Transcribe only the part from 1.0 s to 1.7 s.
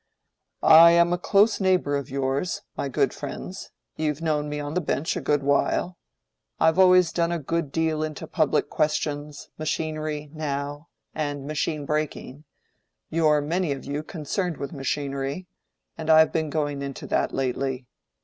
a close